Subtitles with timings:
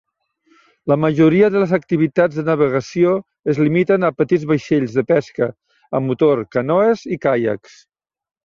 [0.91, 3.13] La majoria de les activitats de navegació
[3.53, 5.51] es limiten a petits vaixell de pesca
[5.99, 7.79] a motor, canoes i caiacs.